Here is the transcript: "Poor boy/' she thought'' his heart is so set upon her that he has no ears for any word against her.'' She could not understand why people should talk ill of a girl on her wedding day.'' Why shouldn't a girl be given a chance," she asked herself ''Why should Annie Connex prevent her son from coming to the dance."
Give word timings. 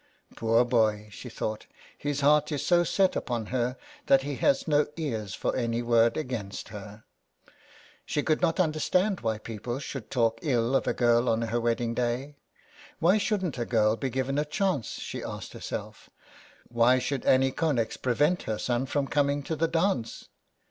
"Poor 0.35 0.65
boy/' 0.65 1.11
she 1.11 1.29
thought'' 1.29 1.67
his 2.09 2.21
heart 2.21 2.51
is 2.51 2.65
so 2.65 2.83
set 2.83 3.15
upon 3.15 3.45
her 3.53 3.77
that 4.07 4.23
he 4.23 4.37
has 4.37 4.67
no 4.67 4.87
ears 4.97 5.35
for 5.35 5.55
any 5.55 5.83
word 5.83 6.17
against 6.17 6.69
her.'' 6.69 7.03
She 8.03 8.23
could 8.23 8.41
not 8.41 8.59
understand 8.59 9.19
why 9.19 9.37
people 9.37 9.77
should 9.77 10.09
talk 10.09 10.39
ill 10.41 10.75
of 10.75 10.87
a 10.87 10.93
girl 10.95 11.29
on 11.29 11.43
her 11.43 11.61
wedding 11.61 11.93
day.'' 11.93 12.37
Why 12.99 13.19
shouldn't 13.19 13.59
a 13.59 13.63
girl 13.65 13.95
be 13.95 14.09
given 14.09 14.39
a 14.39 14.43
chance," 14.45 14.87
she 14.93 15.21
asked 15.23 15.53
herself 15.53 16.09
''Why 16.73 16.97
should 16.99 17.23
Annie 17.25 17.51
Connex 17.51 17.95
prevent 18.01 18.41
her 18.49 18.57
son 18.57 18.87
from 18.87 19.05
coming 19.05 19.43
to 19.43 19.55
the 19.55 19.67
dance." 19.67 20.29